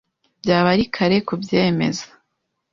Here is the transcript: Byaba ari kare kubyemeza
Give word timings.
Byaba 0.41 0.67
ari 0.73 0.85
kare 0.95 1.17
kubyemeza 1.27 2.05